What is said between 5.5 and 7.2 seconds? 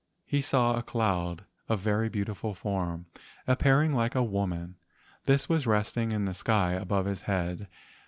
resting in the sky above